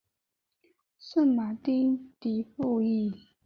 [0.97, 3.15] 圣马丁迪富伊卢。